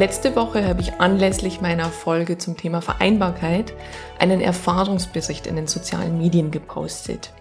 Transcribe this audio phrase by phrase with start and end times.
[0.00, 3.74] Letzte Woche habe ich anlässlich meiner Folge zum Thema Vereinbarkeit
[4.18, 7.34] einen Erfahrungsbericht in den sozialen Medien gepostet.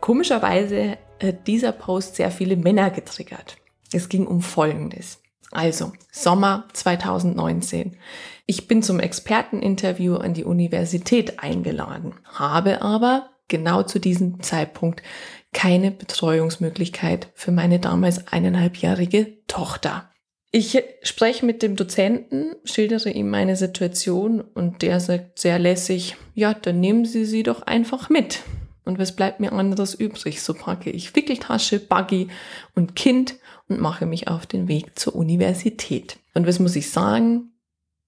[0.00, 3.56] Komischerweise hat dieser Post sehr viele Männer getriggert.
[3.92, 5.22] Es ging um Folgendes.
[5.52, 7.98] Also, Sommer 2019.
[8.46, 15.04] Ich bin zum Experteninterview an die Universität eingeladen, habe aber genau zu diesem Zeitpunkt
[15.52, 20.10] keine Betreuungsmöglichkeit für meine damals eineinhalbjährige Tochter.
[20.56, 26.54] Ich spreche mit dem Dozenten, schildere ihm meine Situation und der sagt sehr lässig, ja,
[26.54, 28.38] dann nehmen Sie sie doch einfach mit.
[28.84, 30.40] Und was bleibt mir anderes übrig?
[30.42, 32.28] So packe ich Wickeltasche, Buggy
[32.76, 33.34] und Kind
[33.68, 36.20] und mache mich auf den Weg zur Universität.
[36.34, 37.50] Und was muss ich sagen?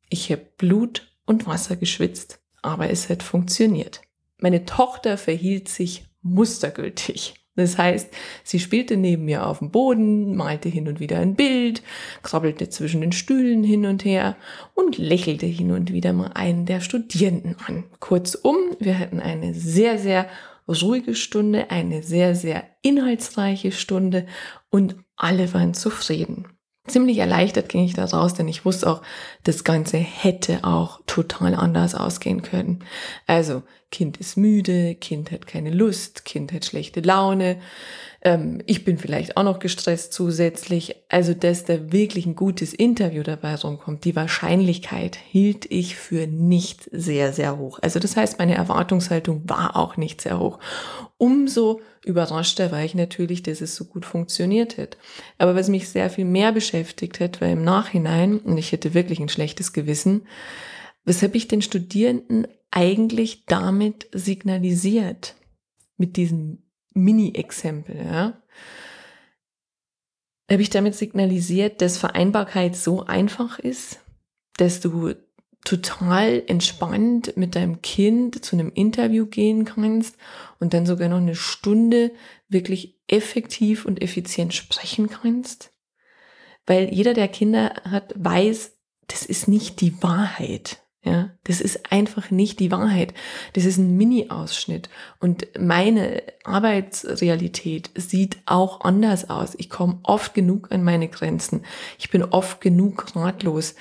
[0.08, 4.02] Ich habe Blut und Wasser geschwitzt, aber es hat funktioniert.
[4.38, 7.34] Meine Tochter verhielt sich mustergültig.
[7.56, 8.10] Das heißt,
[8.44, 11.82] sie spielte neben mir auf dem Boden, malte hin und wieder ein Bild,
[12.22, 14.36] krabbelte zwischen den Stühlen hin und her
[14.74, 17.84] und lächelte hin und wieder mal einen der Studierenden an.
[17.98, 20.28] Kurzum, wir hatten eine sehr, sehr
[20.68, 24.26] ruhige Stunde, eine sehr, sehr inhaltsreiche Stunde
[24.70, 26.55] und alle waren zufrieden.
[26.86, 29.02] Ziemlich erleichtert ging ich da raus, denn ich wusste auch,
[29.42, 32.84] das Ganze hätte auch total anders ausgehen können.
[33.26, 37.60] Also, Kind ist müde, Kind hat keine Lust, Kind hat schlechte Laune,
[38.26, 40.96] ähm, ich bin vielleicht auch noch gestresst zusätzlich.
[41.08, 46.88] Also, dass da wirklich ein gutes Interview dabei rumkommt, die Wahrscheinlichkeit hielt ich für nicht
[46.90, 47.78] sehr, sehr hoch.
[47.82, 50.58] Also, das heißt, meine Erwartungshaltung war auch nicht sehr hoch.
[51.18, 54.98] Umso überraschter war ich natürlich, dass es so gut funktioniert hat.
[55.38, 59.20] Aber was mich sehr viel mehr beschäftigt hat, war im Nachhinein, und ich hätte wirklich
[59.20, 60.26] ein schlechtes Gewissen,
[61.04, 65.36] weshalb ich den Studierenden eigentlich damit signalisiert,
[65.96, 66.65] mit diesem
[66.96, 68.42] Mini-Exempel, ja,
[70.50, 74.00] habe ich damit signalisiert, dass Vereinbarkeit so einfach ist,
[74.56, 75.14] dass du
[75.64, 80.16] total entspannt mit deinem Kind zu einem Interview gehen kannst
[80.60, 82.12] und dann sogar noch eine Stunde
[82.48, 85.72] wirklich effektiv und effizient sprechen kannst.
[86.66, 88.76] Weil jeder, der Kinder hat, weiß,
[89.08, 90.85] das ist nicht die Wahrheit.
[91.06, 93.14] Ja, das ist einfach nicht die Wahrheit.
[93.52, 94.88] Das ist ein Mini-Ausschnitt.
[95.20, 99.54] Und meine Arbeitsrealität sieht auch anders aus.
[99.56, 101.64] Ich komme oft genug an meine Grenzen.
[101.96, 103.76] Ich bin oft genug ratlos.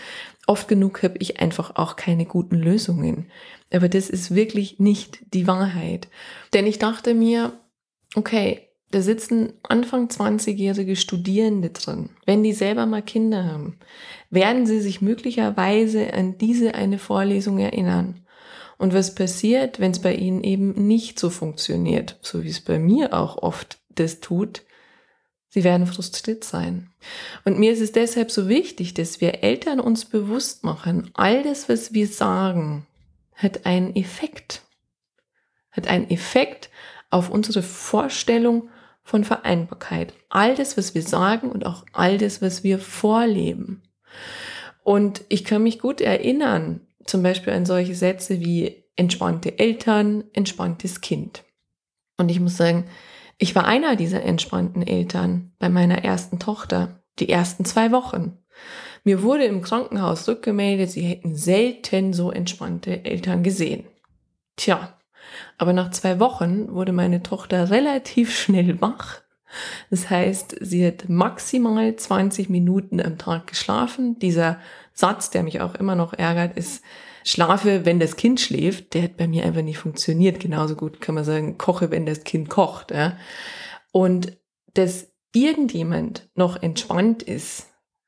[0.46, 3.32] Oft genug habe ich einfach auch keine guten Lösungen.
[3.74, 6.08] Aber das ist wirklich nicht die Wahrheit.
[6.54, 7.54] Denn ich dachte mir,
[8.14, 8.65] okay,
[8.96, 12.12] da sitzen Anfang 20-jährige Studierende drin.
[12.26, 13.78] Wenn die selber mal Kinder haben,
[14.30, 18.26] werden sie sich möglicherweise an diese eine Vorlesung erinnern.
[18.78, 22.80] Und was passiert, wenn es bei ihnen eben nicht so funktioniert, so wie es bei
[22.80, 24.62] mir auch oft das tut?
[25.50, 26.90] Sie werden frustriert sein.
[27.44, 31.68] Und mir ist es deshalb so wichtig, dass wir Eltern uns bewusst machen, all das,
[31.68, 32.88] was wir sagen,
[33.34, 34.62] hat einen Effekt.
[35.72, 36.70] Hat einen Effekt
[37.10, 38.70] auf unsere Vorstellung
[39.06, 40.14] von Vereinbarkeit.
[40.30, 43.84] All das, was wir sagen und auch all das, was wir vorleben.
[44.84, 51.02] Und ich kann mich gut erinnern, zum Beispiel an solche Sätze wie entspannte Eltern, entspanntes
[51.02, 51.44] Kind.
[52.18, 52.86] Und ich muss sagen,
[53.38, 58.40] ich war einer dieser entspannten Eltern bei meiner ersten Tochter, die ersten zwei Wochen.
[59.04, 63.86] Mir wurde im Krankenhaus rückgemeldet, sie hätten selten so entspannte Eltern gesehen.
[64.56, 64.98] Tja,
[65.58, 69.22] aber nach zwei Wochen wurde meine Tochter relativ schnell wach.
[69.90, 74.20] Das heißt, sie hat maximal 20 Minuten am Tag geschlafen.
[74.20, 74.60] Dieser
[74.94, 76.84] Satz, der mich auch immer noch ärgert, ist,
[77.24, 78.94] schlafe, wenn das Kind schläft.
[78.94, 80.40] Der hat bei mir einfach nicht funktioniert.
[80.40, 82.92] Genauso gut kann man sagen, koche, wenn das Kind kocht.
[82.92, 83.18] Ja.
[83.92, 84.38] Und
[84.74, 87.68] dass irgendjemand noch entspannt ist,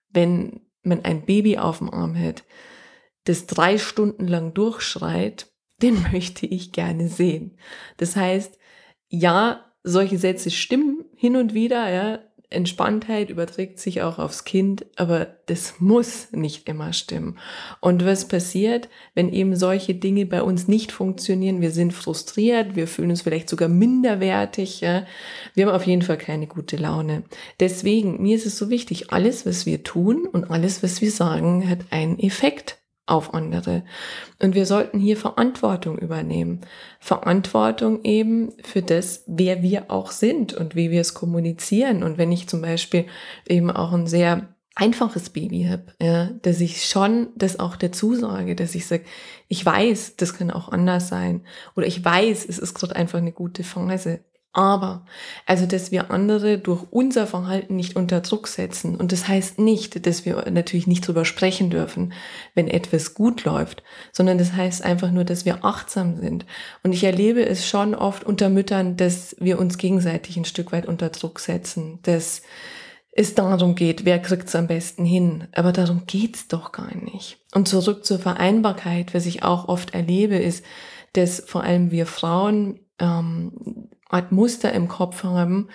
[0.09, 2.44] wenn man ein Baby auf dem Arm hat,
[3.25, 5.47] das drei Stunden lang durchschreit,
[5.81, 7.57] den möchte ich gerne sehen.
[7.97, 8.57] Das heißt,
[9.09, 12.19] ja, solche Sätze stimmen hin und wieder, ja.
[12.50, 17.38] Entspanntheit überträgt sich auch aufs Kind, aber das muss nicht immer stimmen.
[17.81, 21.59] Und was passiert, wenn eben solche Dinge bei uns nicht funktionieren?
[21.59, 25.06] Wir sind frustriert, wir fühlen uns vielleicht sogar minderwertig, ja.
[25.56, 27.23] Wir haben auf jeden Fall keine gute Laune.
[27.59, 31.69] Deswegen, mir ist es so wichtig, alles, was wir tun und alles, was wir sagen,
[31.69, 32.77] hat einen Effekt
[33.07, 33.83] auf andere.
[34.39, 36.62] Und wir sollten hier Verantwortung übernehmen.
[37.00, 42.04] Verantwortung eben für das, wer wir auch sind und wie wir es kommunizieren.
[42.04, 43.06] Und wenn ich zum Beispiel
[43.48, 48.56] eben auch ein sehr einfaches Baby habe, ja, dass ich schon das auch dazu sage,
[48.56, 49.06] dass ich sage,
[49.48, 51.42] ich weiß, das kann auch anders sein.
[51.75, 54.19] Oder ich weiß, es ist gerade einfach eine gute Phase.
[54.57, 55.06] Aber,
[55.45, 58.95] also, dass wir andere durch unser Verhalten nicht unter Druck setzen.
[58.95, 62.12] Und das heißt nicht, dass wir natürlich nicht drüber sprechen dürfen,
[62.56, 66.48] wenn etwas gut läuft, sondern das heißt einfach nur, dass wir achtsam sind.
[66.81, 70.88] Und ich erlebe es schon oft unter Müttern, dass wir uns gegenseitig ein Stück weit
[70.88, 72.42] unter Druck setzen, dass
[73.12, 75.48] es darum geht, wer kriegt es am besten hin.
[75.51, 77.38] Aber darum geht's doch gar nicht.
[77.54, 80.65] Und zurück zur Vereinbarkeit, was ich auch oft erlebe, ist,
[81.13, 85.69] dass vor allem wir Frauen ähm, Art Muster im Kopf haben,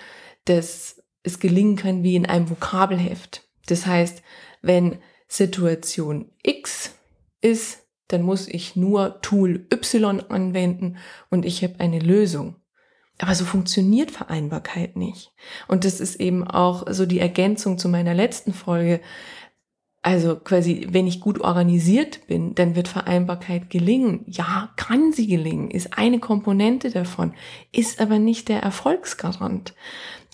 [0.44, 3.48] dass es gelingen kann wie in einem Vokabelheft.
[3.66, 4.22] Das heißt,
[4.60, 4.98] wenn
[5.28, 6.94] Situation X
[7.40, 10.98] ist, dann muss ich nur Tool Y anwenden
[11.30, 12.56] und ich habe eine Lösung.
[13.18, 15.32] Aber so funktioniert Vereinbarkeit nicht.
[15.68, 19.00] Und das ist eben auch so die Ergänzung zu meiner letzten Folge.
[20.04, 24.24] Also quasi, wenn ich gut organisiert bin, dann wird Vereinbarkeit gelingen.
[24.26, 27.34] Ja, kann sie gelingen, ist eine Komponente davon,
[27.70, 29.74] ist aber nicht der Erfolgsgarant.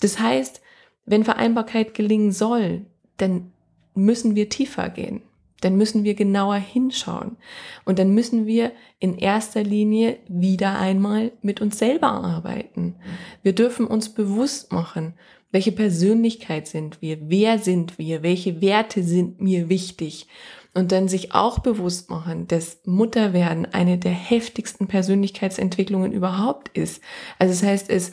[0.01, 0.61] Das heißt,
[1.05, 2.85] wenn Vereinbarkeit gelingen soll,
[3.17, 3.51] dann
[3.93, 5.21] müssen wir tiefer gehen.
[5.61, 7.35] Dann müssen wir genauer hinschauen.
[7.83, 12.95] Und dann müssen wir in erster Linie wieder einmal mit uns selber arbeiten.
[13.43, 15.15] Wir dürfen uns bewusst machen,
[15.51, 17.17] welche Persönlichkeit sind wir?
[17.29, 18.23] Wer sind wir?
[18.23, 20.27] Welche Werte sind mir wichtig?
[20.75, 27.01] Und dann sich auch bewusst machen, dass Mutterwerden eine der heftigsten Persönlichkeitsentwicklungen überhaupt ist.
[27.39, 28.11] Also das heißt, es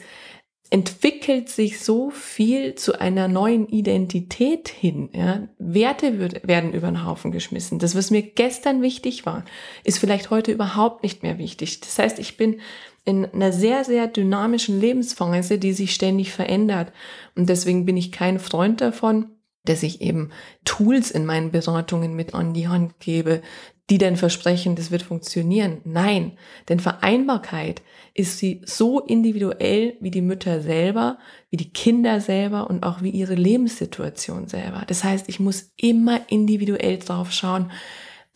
[0.69, 5.09] entwickelt sich so viel zu einer neuen Identität hin.
[5.13, 5.47] Ja?
[5.59, 7.79] Werte wird, werden über den Haufen geschmissen.
[7.79, 9.45] Das, was mir gestern wichtig war,
[9.83, 11.79] ist vielleicht heute überhaupt nicht mehr wichtig.
[11.81, 12.59] Das heißt, ich bin
[13.07, 16.91] in einer sehr, sehr dynamischen Lebensphase, die sich ständig verändert.
[17.35, 19.31] Und deswegen bin ich kein Freund davon,
[19.63, 20.31] dass ich eben
[20.65, 23.41] Tools in meinen Beratungen mit an die Hand gebe,
[23.89, 25.79] die dann versprechen, das wird funktionieren.
[25.85, 26.33] Nein,
[26.67, 27.81] denn Vereinbarkeit
[28.13, 31.17] ist sie so individuell wie die Mütter selber,
[31.49, 34.83] wie die Kinder selber und auch wie ihre Lebenssituation selber.
[34.85, 37.71] Das heißt, ich muss immer individuell drauf schauen,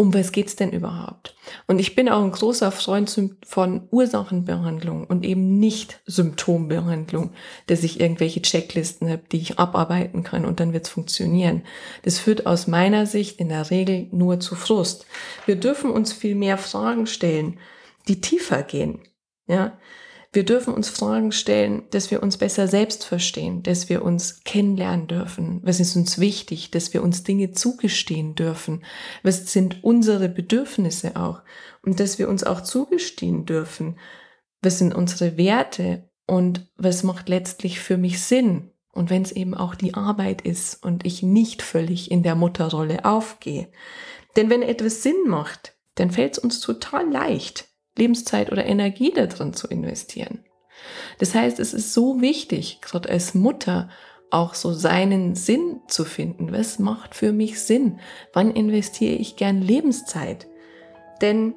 [0.01, 1.36] um was geht's denn überhaupt?
[1.68, 3.15] Und ich bin auch ein großer Freund
[3.45, 7.33] von Ursachenbehandlung und eben nicht Symptombehandlung,
[7.68, 11.62] dass ich irgendwelche Checklisten habe, die ich abarbeiten kann und dann wird's funktionieren.
[12.01, 15.06] Das führt aus meiner Sicht in der Regel nur zu Frust.
[15.45, 17.59] Wir dürfen uns viel mehr Fragen stellen,
[18.07, 19.01] die tiefer gehen.
[19.45, 19.77] Ja,
[20.33, 25.07] wir dürfen uns Fragen stellen, dass wir uns besser selbst verstehen, dass wir uns kennenlernen
[25.07, 25.60] dürfen.
[25.63, 28.86] Was ist uns wichtig, dass wir uns Dinge zugestehen dürfen?
[29.24, 31.42] Was sind unsere Bedürfnisse auch?
[31.83, 34.00] Und dass wir uns auch zugestehen dürfen,
[34.62, 38.72] was sind unsere Werte und was macht letztlich für mich Sinn?
[38.94, 43.04] Und wenn es eben auch die Arbeit ist und ich nicht völlig in der Mutterrolle
[43.04, 43.69] aufgehe.
[44.36, 49.53] Denn wenn etwas Sinn macht, dann fällt es uns total leicht, Lebenszeit oder Energie darin
[49.53, 50.45] zu investieren.
[51.19, 53.89] Das heißt, es ist so wichtig, gerade als Mutter,
[54.31, 56.53] auch so seinen Sinn zu finden.
[56.53, 57.99] Was macht für mich Sinn?
[58.33, 60.47] Wann investiere ich gern Lebenszeit?
[61.21, 61.53] Denn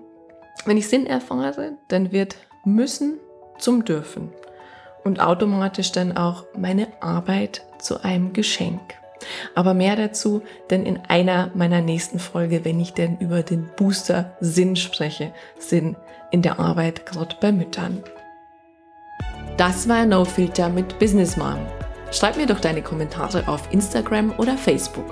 [0.66, 3.20] wenn ich Sinn erfahre, dann wird müssen
[3.58, 4.32] zum dürfen
[5.04, 8.80] und automatisch dann auch meine Arbeit zu einem Geschenk.
[9.54, 14.36] Aber mehr dazu denn in einer meiner nächsten Folge, wenn ich denn über den Booster
[14.40, 15.32] Sinn spreche.
[15.58, 15.96] Sinn
[16.30, 18.02] in der Arbeit, gerade bei Müttern.
[19.56, 21.58] Das war No Filter mit Business Mom.
[22.10, 25.06] Schreib mir doch deine Kommentare auf Instagram oder Facebook.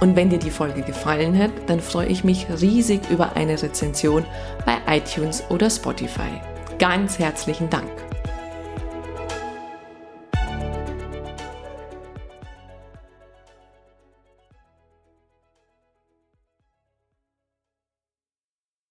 [0.00, 4.24] Und wenn dir die Folge gefallen hat, dann freue ich mich riesig über eine Rezension
[4.64, 6.40] bei iTunes oder Spotify.
[6.78, 8.07] Ganz herzlichen Dank.